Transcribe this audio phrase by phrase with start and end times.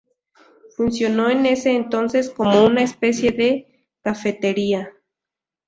[0.77, 4.91] Funcionó en ese entonces como una especie de cafetería.